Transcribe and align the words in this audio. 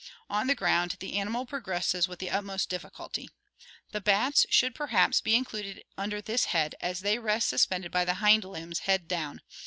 On 0.31 0.47
the 0.47 0.55
ground 0.55 0.95
the 0.99 1.13
animal 1.19 1.45
progresses 1.45 2.07
with 2.07 2.17
the 2.17 2.31
utmost 2.31 2.69
difficulty. 2.69 3.29
The 3.91 4.01
bats 4.01 4.47
should 4.49 4.73
perhaps 4.73 5.19
also 5.19 5.23
be 5.25 5.35
included 5.35 5.83
under 5.95 6.21
this 6.23 6.45
head, 6.45 6.73
as 6.81 7.01
they 7.01 7.19
rest 7.19 7.49
suspended 7.49 7.91
by 7.91 8.05
the 8.05 8.15
hind 8.15 8.43
limbs, 8.43 8.79
head 8.79 9.07
down. 9.07 9.41